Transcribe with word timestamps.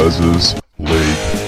Les's 0.00 0.54
League. 0.78 1.40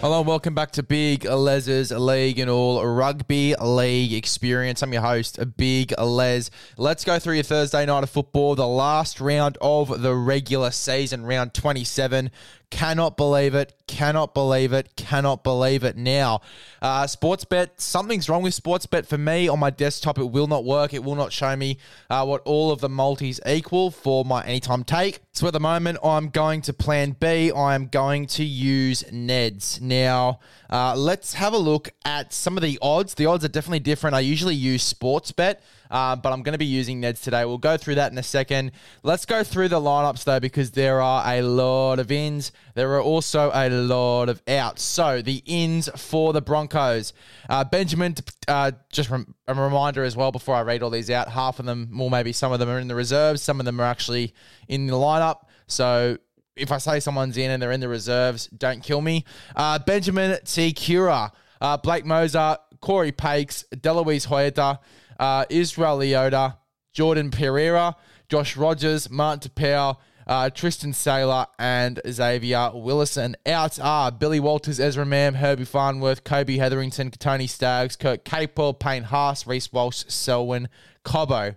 Hello 0.00 0.20
and 0.20 0.28
welcome 0.28 0.54
back 0.54 0.70
to 0.70 0.84
Big 0.84 1.24
Les's 1.24 1.90
League 1.90 2.38
and 2.38 2.48
all 2.48 2.86
rugby 2.86 3.56
league 3.60 4.12
experience. 4.12 4.82
I'm 4.82 4.92
your 4.92 5.02
host, 5.02 5.40
Big 5.56 5.92
Les. 5.98 6.48
Let's 6.76 7.04
go 7.04 7.18
through 7.18 7.34
your 7.34 7.42
Thursday 7.42 7.84
night 7.84 8.04
of 8.04 8.10
football, 8.10 8.54
the 8.54 8.68
last 8.68 9.20
round 9.20 9.58
of 9.60 10.00
the 10.02 10.14
regular 10.14 10.70
season, 10.70 11.26
round 11.26 11.54
27. 11.54 12.30
Cannot 12.72 13.18
believe 13.18 13.54
it. 13.54 13.74
Cannot 13.86 14.32
believe 14.32 14.72
it. 14.72 14.96
Cannot 14.96 15.44
believe 15.44 15.84
it. 15.84 15.94
Now, 15.94 16.40
uh, 16.80 17.04
Sportsbet, 17.04 17.72
something's 17.76 18.30
wrong 18.30 18.42
with 18.42 18.54
Sportsbet 18.54 19.06
for 19.06 19.18
me 19.18 19.46
on 19.46 19.58
my 19.58 19.68
desktop. 19.68 20.18
It 20.18 20.30
will 20.30 20.46
not 20.46 20.64
work. 20.64 20.94
It 20.94 21.04
will 21.04 21.14
not 21.14 21.34
show 21.34 21.54
me 21.54 21.76
uh, 22.08 22.24
what 22.24 22.40
all 22.46 22.72
of 22.72 22.80
the 22.80 22.88
multis 22.88 23.40
equal 23.46 23.90
for 23.90 24.24
my 24.24 24.42
anytime 24.44 24.84
take. 24.84 25.20
So 25.32 25.46
at 25.46 25.52
the 25.52 25.60
moment, 25.60 25.98
I'm 26.02 26.30
going 26.30 26.62
to 26.62 26.72
plan 26.72 27.14
B. 27.20 27.52
I 27.52 27.74
am 27.74 27.88
going 27.88 28.26
to 28.28 28.42
use 28.42 29.02
Neds. 29.12 29.78
Now, 29.82 30.40
uh, 30.72 30.96
let's 30.96 31.34
have 31.34 31.52
a 31.52 31.58
look 31.58 31.90
at 32.04 32.32
some 32.32 32.56
of 32.56 32.62
the 32.62 32.78
odds. 32.80 33.14
The 33.14 33.26
odds 33.26 33.44
are 33.44 33.48
definitely 33.48 33.80
different. 33.80 34.16
I 34.16 34.20
usually 34.20 34.54
use 34.54 34.90
Sportsbet. 34.92 35.58
Uh, 35.92 36.16
but 36.16 36.32
I'm 36.32 36.42
going 36.42 36.54
to 36.54 36.58
be 36.58 36.64
using 36.64 37.02
Neds 37.02 37.22
today. 37.22 37.44
We'll 37.44 37.58
go 37.58 37.76
through 37.76 37.96
that 37.96 38.10
in 38.10 38.16
a 38.16 38.22
second. 38.22 38.72
Let's 39.02 39.26
go 39.26 39.44
through 39.44 39.68
the 39.68 39.78
lineups 39.78 40.24
though, 40.24 40.40
because 40.40 40.70
there 40.70 41.02
are 41.02 41.22
a 41.26 41.42
lot 41.42 41.98
of 41.98 42.10
ins. 42.10 42.50
There 42.74 42.94
are 42.94 43.02
also 43.02 43.50
a 43.52 43.68
lot 43.68 44.30
of 44.30 44.42
outs. 44.48 44.80
So 44.80 45.20
the 45.20 45.42
ins 45.44 45.90
for 45.94 46.32
the 46.32 46.40
Broncos, 46.40 47.12
uh, 47.50 47.64
Benjamin. 47.64 48.14
Uh, 48.48 48.72
just 48.90 49.10
a 49.10 49.54
reminder 49.54 50.02
as 50.02 50.16
well 50.16 50.32
before 50.32 50.54
I 50.54 50.62
read 50.62 50.82
all 50.82 50.88
these 50.88 51.10
out. 51.10 51.28
Half 51.28 51.58
of 51.58 51.66
them, 51.66 52.00
or 52.00 52.08
maybe 52.08 52.32
some 52.32 52.52
of 52.52 52.58
them, 52.58 52.70
are 52.70 52.78
in 52.78 52.88
the 52.88 52.94
reserves. 52.94 53.42
Some 53.42 53.60
of 53.60 53.66
them 53.66 53.78
are 53.78 53.84
actually 53.84 54.32
in 54.68 54.86
the 54.86 54.94
lineup. 54.94 55.40
So 55.66 56.16
if 56.56 56.70
I 56.72 56.78
say 56.78 57.00
someone's 57.00 57.36
in 57.36 57.50
and 57.50 57.62
they're 57.62 57.72
in 57.72 57.80
the 57.80 57.88
reserves, 57.88 58.46
don't 58.48 58.82
kill 58.82 59.00
me. 59.00 59.24
Uh, 59.56 59.78
Benjamin 59.78 60.38
Te 60.44 60.72
Kura, 60.72 61.32
uh, 61.60 61.76
Blake 61.78 62.04
Mozer, 62.04 62.58
Corey 62.80 63.12
Pakes, 63.12 63.64
Delouise 63.74 64.26
Hoeter, 64.26 64.78
uh, 65.18 65.44
Israel 65.48 65.98
Leota, 65.98 66.56
Jordan 66.92 67.30
Pereira, 67.30 67.96
Josh 68.28 68.56
Rogers, 68.56 69.10
Martin 69.10 69.50
Taupau, 69.50 69.96
uh, 70.26 70.50
Tristan 70.50 70.92
Sailor, 70.92 71.46
and 71.58 72.00
Xavier 72.08 72.70
Willison. 72.74 73.36
Out 73.46 73.78
are 73.80 74.10
Billy 74.12 74.40
Walters, 74.40 74.78
Ezra 74.78 75.06
Mam, 75.06 75.34
Herbie 75.34 75.64
Farnworth, 75.64 76.24
Kobe 76.24 76.56
Hetherington, 76.56 77.10
Tony 77.12 77.46
Staggs, 77.46 77.96
Kurt 77.96 78.24
Capel, 78.24 78.74
Payne 78.74 79.04
Haas, 79.04 79.46
Reece 79.46 79.72
Walsh, 79.72 80.04
Selwyn 80.08 80.68
Cobbo. 81.04 81.56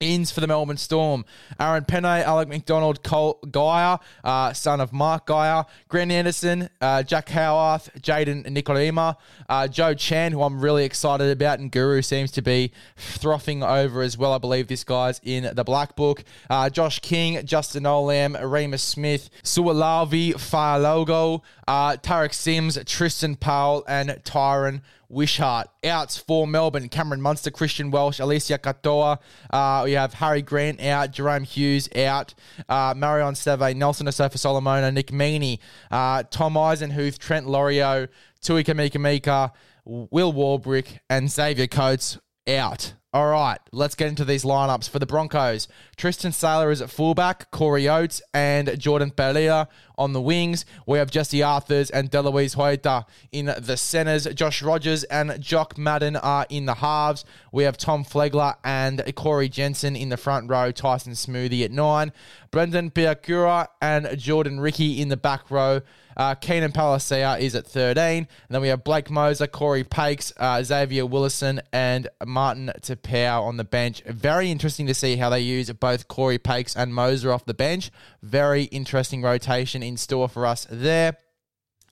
Ins 0.00 0.30
for 0.30 0.40
the 0.40 0.46
Melbourne 0.46 0.78
Storm. 0.78 1.26
Aaron 1.58 1.84
Pene, 1.84 2.06
Alec 2.06 2.48
MacDonald, 2.48 3.02
Cole 3.02 3.38
Geyer, 3.50 3.98
uh, 4.24 4.50
son 4.54 4.80
of 4.80 4.94
Mark 4.94 5.26
Geyer, 5.26 5.66
Grant 5.88 6.10
Anderson, 6.10 6.70
uh, 6.80 7.02
Jack 7.02 7.28
Howarth, 7.28 7.90
Jayden 8.00 8.46
Nikorima, 8.46 9.16
uh, 9.50 9.68
Joe 9.68 9.92
Chan, 9.92 10.32
who 10.32 10.42
I'm 10.42 10.58
really 10.58 10.86
excited 10.86 11.30
about, 11.30 11.58
and 11.58 11.70
Guru 11.70 12.00
seems 12.00 12.30
to 12.32 12.40
be 12.40 12.72
frothing 12.96 13.62
over 13.62 14.00
as 14.00 14.16
well. 14.16 14.32
I 14.32 14.38
believe 14.38 14.68
this 14.68 14.84
guy's 14.84 15.20
in 15.22 15.54
the 15.54 15.64
Black 15.64 15.96
Book. 15.96 16.24
Uh, 16.48 16.70
Josh 16.70 17.00
King, 17.00 17.44
Justin 17.44 17.82
Olam, 17.82 18.40
Reimis 18.40 18.80
Smith, 18.80 19.28
Sualauvi, 19.42 20.32
Faalogo, 20.32 21.42
uh, 21.68 21.98
Tariq 21.98 22.32
Sims, 22.32 22.78
Tristan 22.86 23.36
Powell, 23.36 23.84
and 23.86 24.08
Tyran 24.24 24.80
Wishart. 25.10 25.68
Outs 25.84 26.16
for 26.16 26.46
Melbourne, 26.46 26.88
Cameron 26.88 27.20
Munster, 27.20 27.50
Christian 27.50 27.90
Welch, 27.90 28.18
Eliesa 28.18 28.58
Katoa. 28.58 29.18
Uh, 29.50 29.82
we 29.84 29.92
have 29.92 30.14
Harry 30.14 30.40
Grant 30.40 30.80
out, 30.80 31.10
Jerome 31.10 31.44
Hughes 31.44 31.88
out, 31.96 32.32
uh, 32.68 32.94
Marion 32.96 33.34
Seve, 33.34 33.76
Nelson 33.76 34.06
Asofa 34.06 34.38
Solomona, 34.38 34.90
Nick 34.92 35.08
Meaney, 35.08 35.58
uh, 35.90 36.22
Tom 36.30 36.54
Eisenhuth, 36.54 37.18
Trent 37.18 37.46
Loiero, 37.46 38.08
Tui 38.40 38.64
Kamikamica, 38.64 39.50
Will 39.84 40.32
Warbrick, 40.32 40.98
and 41.10 41.30
Xavier 41.30 41.66
Coates 41.66 42.18
out. 42.48 42.94
All 43.12 43.28
right, 43.28 43.58
let's 43.72 43.96
get 43.96 44.06
into 44.06 44.24
these 44.24 44.44
lineups 44.44 44.88
for 44.88 45.00
the 45.00 45.06
Broncos. 45.06 45.66
Tristan 45.96 46.30
Sailor 46.30 46.70
is 46.70 46.80
at 46.80 46.90
fullback, 46.90 47.50
Corey 47.50 47.88
Oates 47.88 48.22
and 48.32 48.78
Jordan 48.78 49.10
Pereira 49.10 49.66
on 50.00 50.14
the 50.14 50.20
wings. 50.20 50.64
We 50.86 50.98
have 50.98 51.10
Jesse 51.10 51.40
Arthars 51.40 51.90
and 51.92 52.10
Delouise 52.10 52.54
Hoeter 52.54 53.04
in 53.30 53.54
the 53.58 53.76
centres. 53.76 54.24
Josh 54.34 54.62
Rogers 54.62 55.04
and 55.04 55.40
Jock 55.40 55.76
Madden 55.78 56.16
are 56.16 56.46
in 56.48 56.64
the 56.66 56.74
halves. 56.74 57.24
We 57.52 57.64
have 57.64 57.76
Tom 57.76 58.04
Flegler 58.04 58.56
and 58.64 59.02
Corey 59.14 59.48
Jensen 59.48 59.94
in 59.94 60.08
the 60.08 60.16
front 60.16 60.50
row. 60.50 60.72
Tyson 60.72 61.12
Smoothy 61.12 61.64
at 61.64 61.70
nine. 61.70 62.12
Brendan 62.50 62.90
Piakura 62.90 63.68
and 63.80 64.18
Jordan 64.18 64.58
Riki 64.58 65.00
in 65.00 65.08
the 65.08 65.16
back 65.16 65.50
row. 65.50 65.82
Uh, 66.16 66.34
Keenan 66.34 66.72
Palasia 66.72 67.40
is 67.40 67.54
at 67.54 67.66
13. 67.66 67.96
And 67.98 68.28
then 68.50 68.60
we 68.60 68.68
have 68.68 68.84
Blake 68.84 69.06
Mozer, 69.06 69.50
Corey 69.50 69.84
Pakes, 69.84 70.32
uh, 70.36 70.62
Xavier 70.62 71.06
Willison, 71.06 71.62
and 71.72 72.08
Martin 72.26 72.70
Taupau 72.80 73.42
on 73.42 73.56
the 73.56 73.64
bench. 73.64 74.02
Very 74.04 74.50
interesting 74.50 74.86
to 74.86 74.94
see 74.94 75.16
how 75.16 75.30
they 75.30 75.40
use 75.40 75.70
both 75.72 76.08
Corey 76.08 76.38
Pakes 76.38 76.76
and 76.76 76.92
Mozer 76.92 77.32
off 77.32 77.44
the 77.46 77.54
bench. 77.54 77.90
Very 78.22 78.64
interesting 78.64 79.22
rotation 79.22 79.82
in 79.90 79.96
store 79.98 80.28
for 80.28 80.46
us 80.46 80.66
there. 80.70 81.16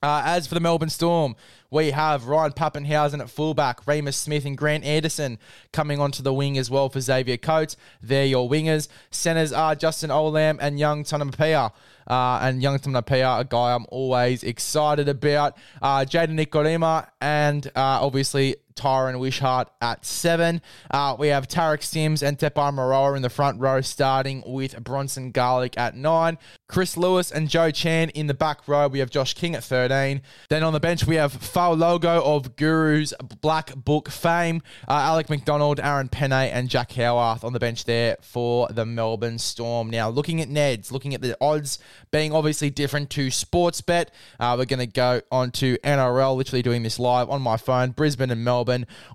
Uh, 0.00 0.22
as 0.24 0.46
for 0.46 0.54
the 0.54 0.60
Melbourne 0.60 0.90
Storm, 0.90 1.34
we 1.72 1.90
have 1.90 2.28
Ryan 2.28 2.52
Papenhuyzen 2.52 3.18
at 3.18 3.28
fullback, 3.28 3.84
Reimis 3.84 4.14
Smith 4.14 4.44
and 4.44 4.56
Grant 4.56 4.84
Anderson 4.84 5.40
coming 5.72 6.00
onto 6.00 6.22
the 6.22 6.32
wing 6.32 6.56
as 6.56 6.70
well 6.70 6.88
for 6.88 7.00
Xavier 7.00 7.36
Coates. 7.36 7.76
They're 8.00 8.24
your 8.24 8.48
wingers. 8.48 8.86
Centers 9.10 9.52
are 9.52 9.74
Justin 9.74 10.10
Olam 10.10 10.58
and 10.60 10.78
Young 10.78 11.02
Tonumaipea. 11.02 11.72
Uh, 12.06 12.38
and 12.40 12.62
Young 12.62 12.78
Tonumaipea, 12.78 13.40
a 13.40 13.44
guy 13.44 13.74
I'm 13.74 13.86
always 13.88 14.44
excited 14.44 15.08
about. 15.08 15.58
Uh, 15.82 16.04
Jayden 16.04 16.38
Nikorima 16.38 17.08
and 17.20 17.66
uh, 17.66 17.98
obviously 18.00 18.56
Tyran 18.78 19.18
Wishart 19.18 19.68
at 19.80 20.04
seven. 20.04 20.62
Uh, 20.90 21.16
we 21.18 21.28
have 21.28 21.48
Tariq 21.48 21.82
Sims 21.82 22.22
and 22.22 22.38
Tepai 22.38 22.72
Moeroa 22.72 23.16
in 23.16 23.22
the 23.22 23.30
front 23.30 23.60
row, 23.60 23.80
starting 23.80 24.42
with 24.46 24.82
Bronson 24.82 25.32
Garlick 25.32 25.76
at 25.76 25.96
nine. 25.96 26.38
Chris 26.68 26.96
Lewis 26.96 27.32
and 27.32 27.48
Joe 27.48 27.70
Chan 27.70 28.10
in 28.10 28.26
the 28.26 28.34
back 28.34 28.68
row. 28.68 28.88
We 28.88 28.98
have 28.98 29.10
Josh 29.10 29.34
King 29.34 29.54
at 29.54 29.64
13. 29.64 30.20
Then 30.50 30.62
on 30.62 30.74
the 30.74 30.80
bench, 30.80 31.06
we 31.06 31.16
have 31.16 31.32
Faalogo 31.32 32.22
of 32.22 32.56
Guru's 32.56 33.14
Black 33.40 33.74
Book 33.74 34.10
fame, 34.10 34.62
uh, 34.86 34.92
Alec 34.92 35.30
MacDonald, 35.30 35.80
Aaron 35.80 36.08
Pene, 36.08 36.32
and 36.32 36.68
Jack 36.68 36.92
Howarth 36.92 37.42
on 37.42 37.54
the 37.54 37.58
bench 37.58 37.84
there 37.84 38.18
for 38.20 38.68
the 38.68 38.84
Melbourne 38.84 39.38
Storm. 39.38 39.88
Now, 39.88 40.10
looking 40.10 40.40
at 40.40 40.48
Neds, 40.48 40.92
looking 40.92 41.14
at 41.14 41.22
the 41.22 41.36
odds 41.40 41.78
being 42.10 42.32
obviously 42.32 42.68
different 42.68 43.08
to 43.10 43.28
Sportsbet, 43.28 44.08
uh, 44.38 44.54
we're 44.58 44.66
going 44.66 44.78
to 44.80 44.86
go 44.86 45.22
on 45.32 45.50
to 45.52 45.78
NRL, 45.78 46.36
literally 46.36 46.62
doing 46.62 46.82
this 46.82 46.98
live 46.98 47.30
on 47.30 47.40
my 47.40 47.56
phone, 47.56 47.90
Brisbane 47.90 48.30
and 48.30 48.44
Melbourne. 48.44 48.67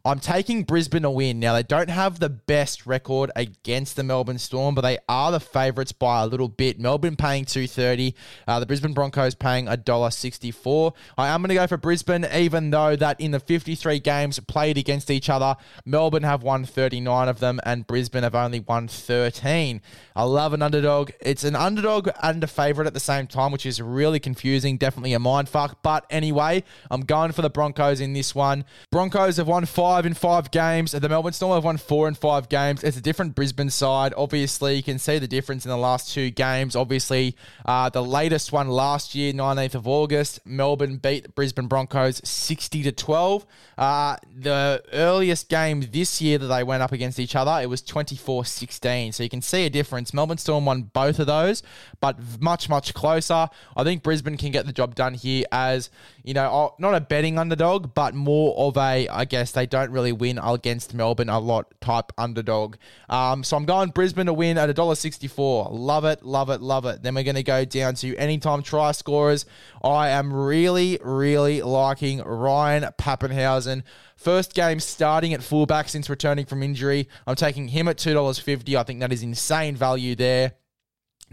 I'm 0.06 0.20
taking 0.20 0.64
Brisbane 0.64 1.04
to 1.04 1.10
win. 1.10 1.40
Now, 1.40 1.54
they 1.54 1.64
don't 1.64 1.90
have 1.90 2.20
the 2.20 2.30
best 2.30 2.86
record 2.86 3.32
against 3.36 3.96
the 3.96 4.04
Melbourne 4.04 4.38
Storm, 4.38 4.76
but 4.76 4.82
they 4.82 4.98
are 5.08 5.32
the 5.32 5.40
favourites 5.40 5.92
by 5.92 6.24
a 6.24 6.28
little 6.28 6.48
bit. 6.50 6.80
Melbourne 6.80 7.16
paying 7.16 7.46
230, 7.46 8.16
uh, 8.48 8.60
the 8.60 8.66
Brisbane 8.66 8.94
Broncos 8.94 9.36
paying 9.36 9.66
$1.64. 9.68 10.94
I 11.18 11.28
am 11.30 11.42
going 11.42 11.50
to 11.50 11.56
go 11.56 11.68
for 11.68 11.78
Brisbane, 11.78 12.26
even 12.34 12.70
though 12.70 12.96
that 12.96 13.20
in 13.20 13.32
the 13.32 13.40
53 13.40 14.00
games 14.00 14.40
played 14.40 14.78
against 14.78 15.10
each 15.10 15.30
other, 15.30 15.56
Melbourne 15.86 16.24
have 16.24 16.44
won 16.44 16.66
39 16.66 17.28
of 17.28 17.40
them 17.40 17.60
and 17.64 17.88
Brisbane 17.88 18.24
have 18.24 18.36
only 18.36 18.60
won 18.60 18.88
13. 18.88 19.82
I 20.16 20.24
love 20.24 20.54
an 20.54 20.62
underdog. 20.62 21.12
It's 21.20 21.44
an 21.44 21.56
underdog 21.56 22.10
and 22.22 22.44
a 22.44 22.48
favourite 22.48 22.88
at 22.88 22.94
the 22.94 23.00
same 23.00 23.28
time, 23.28 23.52
which 23.52 23.66
is 23.66 23.82
really 23.82 24.20
confusing. 24.20 24.78
Definitely 24.78 25.14
a 25.14 25.20
mindfuck. 25.20 25.76
But 25.84 26.06
anyway, 26.10 26.64
I'm 26.90 27.02
going 27.02 27.32
for 27.32 27.42
the 27.42 27.50
Broncos 27.50 28.00
in 28.00 28.14
this 28.14 28.36
one. 28.36 28.66
Broncos 28.92 29.40
have 29.44 29.50
won 29.50 29.66
five 29.66 30.06
in 30.06 30.14
five 30.14 30.52
games. 30.52 30.94
The 30.94 31.10
Melbourne 31.10 31.34
Storm 31.34 31.54
have 31.54 31.66
won 31.66 31.78
four 31.78 32.08
in 32.08 32.14
five 32.14 32.48
games. 32.50 32.84
It's 32.84 32.98
a 32.98 33.02
different 33.02 33.36
Brisbane 33.36 33.70
side. 33.70 34.14
Obviously, 34.16 34.76
you 34.76 34.84
can 34.84 34.98
see 35.00 35.20
the 35.20 35.28
difference 35.28 35.66
in 35.66 35.70
the 35.70 35.78
last 35.78 36.14
two 36.14 36.30
games. 36.30 36.76
Obviously, 36.76 37.36
uh, 37.66 37.90
the 37.90 38.04
latest 38.04 38.52
one 38.52 38.70
last 38.70 39.14
year, 39.14 39.34
19th 39.34 39.76
of 39.76 39.88
August, 39.88 40.40
Melbourne 40.46 40.98
beat 40.98 41.36
Brisbane 41.36 41.68
Broncos 41.68 42.22
60 42.24 42.84
to 42.84 42.92
12. 42.92 43.46
Uh, 43.78 44.16
the 44.34 44.82
earliest 44.94 45.50
game 45.50 45.82
this 45.92 46.22
year 46.22 46.38
that 46.38 46.48
they 46.48 46.64
went 46.64 46.82
up 46.82 46.94
against 46.94 47.20
each 47.20 47.36
other, 47.36 47.60
it 47.62 47.68
was 47.68 47.82
24 47.82 48.46
16. 48.46 49.12
So 49.12 49.24
you 49.24 49.30
can 49.30 49.42
see 49.42 49.66
a 49.66 49.70
difference. 49.70 50.14
Melbourne 50.14 50.38
Storm 50.38 50.66
won 50.66 50.84
both 50.94 51.20
of 51.20 51.28
those, 51.28 51.64
but 52.00 52.18
much 52.40 52.70
much, 52.70 52.94
closer. 52.94 53.50
I 53.76 53.84
think 53.84 54.04
Brisbane 54.04 54.38
can 54.38 54.52
get 54.52 54.66
the 54.66 54.74
job 54.74 54.96
done 54.96 55.14
here 55.14 55.46
as, 55.52 55.90
you 56.24 56.34
know, 56.34 56.74
not 56.80 56.96
a 56.96 57.02
betting 57.02 57.38
underdog, 57.38 57.94
but 57.94 58.14
more 58.14 58.56
of 58.58 58.78
a, 58.78 59.08
I 59.24 59.26
guess 59.26 59.54
they 59.54 59.66
don't 59.66 59.90
really 59.90 60.12
win 60.12 60.38
against 60.38 60.94
Melbourne 60.94 61.30
a 61.30 61.40
lot 61.40 61.74
type 61.80 62.12
underdog. 62.18 62.76
Um, 63.08 63.42
so 63.46 63.56
I'm 63.56 63.64
going 63.64 63.92
Brisbane 63.92 64.26
to 64.26 64.34
win 64.34 64.58
at 64.58 64.70
$1.64. 64.70 65.70
Love 65.72 66.04
it, 66.04 66.24
love 66.24 66.50
it, 66.50 66.60
love 66.60 66.86
it. 66.86 67.04
Then 67.04 67.16
we're 67.16 67.24
going 67.24 67.36
to 67.36 67.44
go 67.44 67.64
down 67.64 67.96
to 67.96 68.18
anytime 68.18 68.64
try 68.64 68.92
scorers. 68.92 69.46
I 69.82 70.10
am 70.10 70.34
really, 70.34 71.00
really 71.02 71.62
liking 71.62 72.20
Ryan 72.20 72.84
Papenhuyzen. 72.98 73.84
First 74.18 74.56
game 74.56 74.82
starting 74.82 75.34
at 75.34 75.42
fullback 75.42 75.88
since 75.88 76.10
returning 76.10 76.46
from 76.46 76.62
injury. 76.62 77.08
I'm 77.26 77.36
taking 77.36 77.70
him 77.70 77.88
at 77.88 77.96
$2.50. 77.96 78.76
I 78.76 78.84
think 78.84 79.00
that 79.00 79.14
is 79.14 79.24
insane 79.24 79.78
value 79.78 80.16
there. 80.16 80.56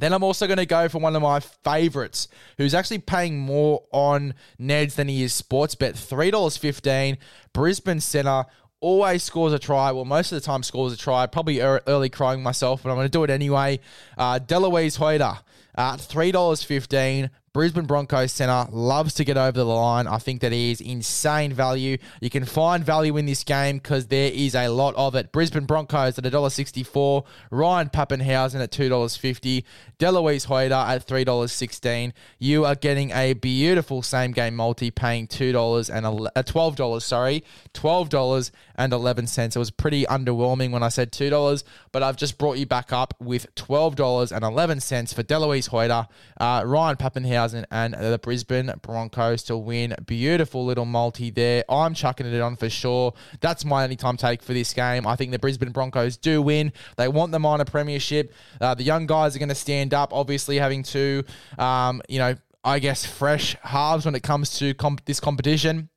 Then 0.01 0.15
I'm 0.15 0.23
also 0.23 0.47
going 0.47 0.57
to 0.57 0.67
go 0.67 0.89
for 0.89 0.99
one 0.99 1.15
of 1.15 1.21
my 1.21 1.41
favorites, 1.41 2.27
who's 2.57 2.75
actually 2.75 2.99
paying 2.99 3.39
more 3.39 3.85
on 3.93 4.33
Neds 4.59 4.95
than 4.95 5.09
he 5.09 5.23
is 5.23 5.41
Sportsbet. 5.41 5.93
$3.15, 5.93 7.19
Brisbane 7.53 8.01
Centre. 8.01 8.47
Always 8.81 9.23
scores 9.23 9.53
a 9.53 9.59
try. 9.59 9.93
Well, 9.93 10.07
most 10.07 10.33
of 10.33 10.41
the 10.41 10.45
time 10.45 10.63
scores 10.63 10.95
a 10.95 10.97
try. 10.97 11.27
Probably 11.27 11.61
early 11.61 12.09
crying 12.09 12.43
myself, 12.43 12.83
but 12.83 12.89
I'm 12.89 12.97
going 12.97 13.09
to 13.09 13.11
do 13.11 13.25
it 13.25 13.31
anyway. 13.31 13.81
Uh, 14.17 14.39
Delouise 14.39 14.97
Hoeter 14.97 15.39
at 15.75 15.99
$3.15. 15.99 17.29
Brisbane 17.53 17.85
Broncos 17.85 18.31
centre 18.31 18.71
loves 18.71 19.15
to 19.15 19.25
get 19.25 19.37
over 19.37 19.59
the 19.59 19.65
line. 19.65 20.07
I 20.07 20.19
think 20.19 20.41
that 20.43 20.53
is 20.53 20.81
insane 20.81 21.53
value. 21.53 21.99
You 22.21 22.31
can 22.31 22.45
find 22.45 22.85
value 22.85 23.17
in 23.17 23.27
this 23.27 23.43
game 23.43 23.79
because 23.79 24.07
there 24.07 24.31
is 24.33 24.55
a 24.55 24.69
lot 24.69 24.95
of 24.95 25.17
it. 25.17 25.33
Brisbane 25.33 25.65
Broncos 25.65 26.17
at 26.17 26.23
$1.64, 26.23 27.25
Ryan 27.51 27.89
Papenhuyzen 27.89 28.63
at 28.63 28.71
$2.50, 28.71 29.65
Delouise 29.99 30.45
Hoeter 30.47 30.75
at 30.75 31.05
$3.16. 31.09 32.13
You 32.39 32.65
are 32.65 32.77
getting 32.77 33.11
a 33.11 33.33
beautiful 33.33 34.03
same 34.03 34.31
game 34.31 34.55
multi 34.55 34.93
paying 34.93 35.27
$2 35.27 35.91
and 35.93 36.07
uh, 36.07 36.43
$12, 36.43 37.03
sorry, 37.03 37.43
$12 37.75 38.51
and 38.77 38.93
11 38.93 39.27
cents. 39.27 39.57
It 39.57 39.59
was 39.59 39.73
pretty 39.73 40.05
underwhelming 40.05 40.71
when 40.71 40.85
I 40.85 40.89
said 40.89 41.11
$2, 41.11 41.65
but 41.91 42.05
I've 42.05 42.17
just 42.17 42.39
brought 42.39 42.59
you 42.59 42.67
back 42.67 42.93
up 42.93 43.15
with 43.19 43.53
$12 43.57 44.31
and 44.31 44.45
11 44.45 44.79
cents 44.79 45.13
for 45.13 45.25
Delouise 45.25 45.69
Hoeter, 45.71 46.07
uh, 46.39 46.63
Ryan 46.65 46.97
Papenhuyzen 47.41 47.65
and 47.71 47.95
the 47.95 48.19
Brisbane 48.19 48.73
Broncos 48.83 49.43
to 49.45 49.57
win. 49.57 49.95
Beautiful 50.07 50.65
little 50.65 50.85
multi 50.85 51.31
there. 51.31 51.65
I'm 51.69 51.95
chucking 51.95 52.27
it 52.27 52.41
on 52.41 52.57
for 52.57 52.69
sure. 52.69 53.15
That's 53.41 53.65
my 53.65 53.85
only 53.85 53.97
time 53.97 54.17
take 54.17 54.43
for 54.43 54.53
this 54.53 54.73
game. 54.73 55.07
I 55.07 55.17
think 55.17 55.33
the 55.33 55.39
Brisbane 55.39 55.71
Broncos 55.71 56.17
do 56.17 56.43
win. 56.43 56.73
They 56.97 57.09
want 57.09 57.33
the 57.33 57.39
minor 57.39 57.65
premiership. 57.65 58.33
Uh, 58.61 58.75
the 58.75 58.83
young 58.83 59.07
guys 59.07 59.37
are 59.37 59.39
going 59.39 59.49
to 59.49 59.55
stand 59.55 59.95
up, 59.95 60.13
obviously 60.13 60.59
having 60.59 60.83
two, 60.83 61.25
um, 61.59 62.03
you 62.09 62.19
know, 62.19 62.35
I 62.63 62.79
guess 62.79 63.07
fresh 63.07 63.57
halves 63.63 64.05
when 64.05 64.15
it 64.15 64.23
comes 64.23 64.59
to 64.59 64.75
comp- 64.75 65.05
this 65.07 65.21
competition. 65.21 65.89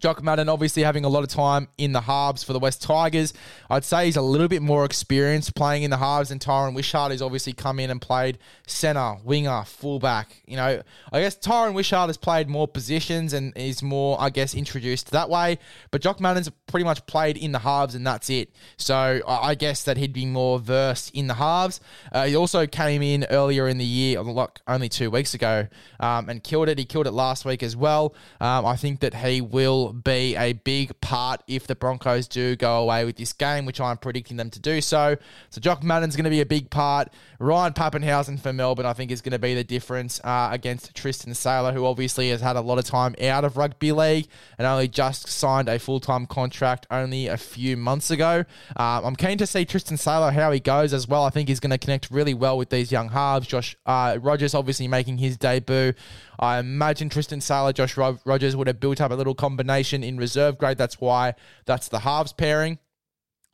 Jock 0.00 0.22
Madden 0.22 0.48
obviously 0.48 0.82
having 0.82 1.04
a 1.04 1.08
lot 1.08 1.22
of 1.22 1.30
time 1.30 1.68
in 1.78 1.92
the 1.92 2.00
halves 2.00 2.42
for 2.42 2.52
the 2.52 2.58
West 2.58 2.82
Tigers. 2.82 3.32
I'd 3.70 3.84
say 3.84 4.06
he's 4.06 4.16
a 4.16 4.22
little 4.22 4.48
bit 4.48 4.62
more 4.62 4.84
experienced 4.84 5.54
playing 5.54 5.82
in 5.82 5.90
the 5.90 5.96
halves 5.96 6.28
than 6.30 6.38
Tyran 6.38 6.74
Wishart, 6.74 7.12
who's 7.12 7.22
obviously 7.22 7.52
come 7.52 7.78
in 7.78 7.90
and 7.90 8.00
played 8.00 8.38
centre, 8.66 9.16
winger, 9.24 9.62
fullback. 9.64 10.42
You 10.46 10.56
know, 10.56 10.82
I 11.12 11.20
guess 11.20 11.36
Tyran 11.36 11.74
Wishart 11.74 12.08
has 12.08 12.16
played 12.16 12.48
more 12.48 12.66
positions 12.66 13.32
and 13.32 13.56
is 13.56 13.82
more, 13.82 14.20
I 14.20 14.30
guess, 14.30 14.54
introduced 14.54 15.10
that 15.12 15.30
way. 15.30 15.58
But 15.90 16.02
Jock 16.02 16.20
Madden's 16.20 16.50
pretty 16.66 16.84
much 16.84 17.06
played 17.06 17.36
in 17.36 17.52
the 17.52 17.60
halves 17.60 17.94
and 17.94 18.06
that's 18.06 18.30
it. 18.30 18.50
So 18.76 19.20
I 19.26 19.54
guess 19.54 19.84
that 19.84 19.96
he'd 19.96 20.12
be 20.12 20.26
more 20.26 20.58
versed 20.58 21.14
in 21.14 21.28
the 21.28 21.34
halves. 21.34 21.80
Uh, 22.12 22.24
he 22.24 22.36
also 22.36 22.66
came 22.66 23.02
in 23.02 23.24
earlier 23.30 23.68
in 23.68 23.78
the 23.78 23.84
year, 23.84 24.20
like 24.22 24.60
only 24.66 24.88
two 24.88 25.10
weeks 25.10 25.34
ago, 25.34 25.68
um, 26.00 26.28
and 26.28 26.42
killed 26.42 26.68
it. 26.68 26.78
He 26.78 26.84
killed 26.84 27.06
it 27.06 27.12
last 27.12 27.44
week 27.44 27.62
as 27.62 27.76
well. 27.76 28.14
Um, 28.40 28.66
I 28.66 28.76
think 28.76 29.00
that 29.00 29.14
he 29.14 29.40
will 29.40 29.83
be 29.92 30.36
a 30.36 30.52
big 30.52 31.00
part 31.00 31.42
if 31.46 31.66
the 31.66 31.74
Broncos 31.74 32.28
do 32.28 32.56
go 32.56 32.82
away 32.82 33.04
with 33.04 33.16
this 33.16 33.32
game, 33.32 33.66
which 33.66 33.80
I'm 33.80 33.96
predicting 33.96 34.36
them 34.36 34.50
to 34.50 34.60
do 34.60 34.80
so. 34.80 35.16
So 35.50 35.60
Jock 35.60 35.82
Madden's 35.82 36.16
going 36.16 36.24
to 36.24 36.30
be 36.30 36.40
a 36.40 36.46
big 36.46 36.70
part. 36.70 37.12
Ryan 37.38 37.72
Papenhuyzen 37.72 38.40
for 38.40 38.52
Melbourne, 38.52 38.86
I 38.86 38.92
think, 38.92 39.10
is 39.10 39.20
going 39.20 39.32
to 39.32 39.38
be 39.38 39.54
the 39.54 39.64
difference 39.64 40.20
uh, 40.24 40.48
against 40.50 40.94
Tristan 40.94 41.34
Sailor, 41.34 41.72
who 41.72 41.84
obviously 41.84 42.30
has 42.30 42.40
had 42.40 42.56
a 42.56 42.60
lot 42.60 42.78
of 42.78 42.84
time 42.84 43.14
out 43.22 43.44
of 43.44 43.56
rugby 43.56 43.92
league 43.92 44.28
and 44.58 44.66
only 44.66 44.88
just 44.88 45.28
signed 45.28 45.68
a 45.68 45.78
full 45.78 46.00
time 46.00 46.26
contract 46.26 46.86
only 46.90 47.26
a 47.26 47.36
few 47.36 47.76
months 47.76 48.10
ago. 48.10 48.44
Uh, 48.76 49.00
I'm 49.04 49.16
keen 49.16 49.38
to 49.38 49.46
see 49.46 49.64
Tristan 49.64 49.96
Sailor 49.96 50.30
how 50.30 50.52
he 50.52 50.60
goes 50.60 50.94
as 50.94 51.06
well. 51.06 51.24
I 51.24 51.30
think 51.30 51.48
he's 51.48 51.60
going 51.60 51.70
to 51.70 51.78
connect 51.78 52.10
really 52.10 52.34
well 52.34 52.56
with 52.56 52.70
these 52.70 52.90
young 52.90 53.10
halves. 53.10 53.46
Josh 53.46 53.76
uh, 53.86 54.18
Rogers 54.20 54.54
obviously 54.54 54.88
making 54.88 55.18
his 55.18 55.36
debut. 55.36 55.92
I 56.38 56.58
imagine 56.58 57.08
Tristan 57.08 57.40
Sailor, 57.40 57.72
Josh 57.72 57.96
Rogers 57.96 58.56
would 58.56 58.66
have 58.66 58.80
built 58.80 59.00
up 59.00 59.10
a 59.10 59.14
little 59.14 59.34
combination 59.34 59.73
in 59.82 60.16
reserve 60.16 60.58
grade. 60.58 60.78
That's 60.78 61.00
why 61.00 61.34
that's 61.66 61.88
the 61.88 62.00
halves 62.00 62.32
pairing. 62.32 62.78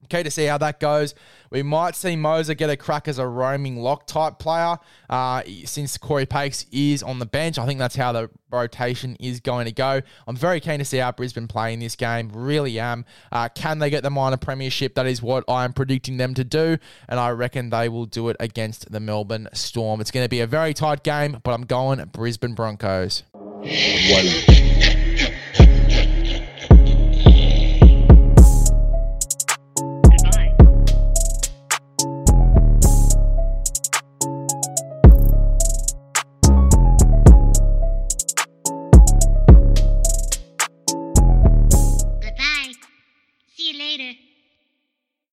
Okay, 0.04 0.22
to 0.22 0.30
see 0.30 0.46
how 0.46 0.56
that 0.58 0.80
goes. 0.80 1.14
We 1.50 1.62
might 1.62 1.94
see 1.94 2.14
Mozer 2.14 2.56
get 2.56 2.70
a 2.70 2.76
crack 2.76 3.06
as 3.06 3.18
a 3.18 3.26
roaming 3.26 3.76
lock 3.76 4.06
type 4.06 4.38
player 4.38 4.78
uh, 5.10 5.42
since 5.66 5.98
Corey 5.98 6.24
Pakes 6.24 6.64
is 6.72 7.02
on 7.02 7.18
the 7.18 7.26
bench. 7.26 7.58
I 7.58 7.66
think 7.66 7.78
that's 7.78 7.96
how 7.96 8.12
the 8.12 8.30
rotation 8.50 9.14
is 9.20 9.40
going 9.40 9.66
to 9.66 9.72
go. 9.72 10.00
I'm 10.26 10.36
very 10.36 10.58
keen 10.58 10.78
to 10.78 10.86
see 10.86 10.96
how 10.96 11.12
Brisbane 11.12 11.48
play 11.48 11.74
in 11.74 11.80
this 11.80 11.96
game. 11.96 12.30
Really 12.32 12.80
am. 12.80 13.04
Uh, 13.30 13.50
can 13.50 13.78
they 13.78 13.90
get 13.90 14.02
the 14.02 14.10
minor 14.10 14.38
premiership? 14.38 14.94
That 14.94 15.06
is 15.06 15.20
what 15.20 15.44
I 15.48 15.64
am 15.64 15.74
predicting 15.74 16.16
them 16.16 16.32
to 16.32 16.44
do, 16.44 16.78
and 17.06 17.20
I 17.20 17.28
reckon 17.30 17.68
they 17.68 17.90
will 17.90 18.06
do 18.06 18.30
it 18.30 18.36
against 18.40 18.90
the 18.90 19.00
Melbourne 19.00 19.48
Storm. 19.52 20.00
It's 20.00 20.10
going 20.10 20.24
to 20.24 20.30
be 20.30 20.40
a 20.40 20.46
very 20.46 20.72
tight 20.72 21.02
game, 21.02 21.40
but 21.44 21.52
I'm 21.52 21.66
going 21.66 22.02
Brisbane 22.06 22.54
Broncos. 22.54 23.22
One. 23.34 24.89